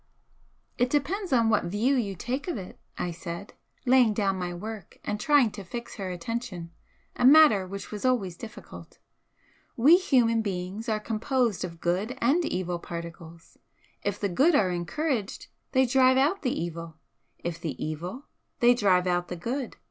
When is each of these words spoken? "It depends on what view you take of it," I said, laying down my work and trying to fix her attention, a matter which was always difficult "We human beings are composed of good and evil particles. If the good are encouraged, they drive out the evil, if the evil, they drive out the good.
"It 0.79 0.89
depends 0.89 1.31
on 1.31 1.47
what 1.51 1.65
view 1.65 1.93
you 1.93 2.15
take 2.15 2.47
of 2.47 2.57
it," 2.57 2.79
I 2.97 3.11
said, 3.11 3.53
laying 3.85 4.15
down 4.15 4.35
my 4.35 4.51
work 4.51 4.97
and 5.05 5.19
trying 5.19 5.51
to 5.51 5.63
fix 5.63 5.97
her 5.97 6.09
attention, 6.09 6.71
a 7.17 7.23
matter 7.23 7.67
which 7.67 7.91
was 7.91 8.03
always 8.03 8.35
difficult 8.35 8.97
"We 9.77 9.97
human 9.97 10.41
beings 10.41 10.89
are 10.89 10.99
composed 10.99 11.63
of 11.63 11.79
good 11.81 12.17
and 12.19 12.43
evil 12.43 12.79
particles. 12.79 13.59
If 14.01 14.19
the 14.19 14.27
good 14.29 14.55
are 14.55 14.71
encouraged, 14.71 15.49
they 15.71 15.85
drive 15.85 16.17
out 16.17 16.41
the 16.41 16.59
evil, 16.59 16.97
if 17.37 17.61
the 17.61 17.75
evil, 17.79 18.25
they 18.59 18.73
drive 18.73 19.05
out 19.05 19.27
the 19.27 19.35
good. 19.35 19.77